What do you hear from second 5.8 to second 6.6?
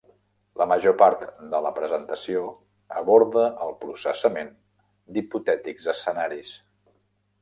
escenaris.